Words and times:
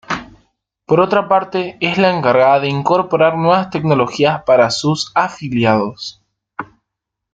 Por 0.87 0.99
otra 0.99 1.27
parte, 1.27 1.77
es 1.79 1.99
la 1.99 2.09
encargada 2.17 2.61
de 2.61 2.67
incorporar 2.69 3.37
nuevas 3.37 3.69
tecnologías 3.69 4.41
para 4.47 4.71
sus 4.71 5.11
afiliados. 5.13 6.23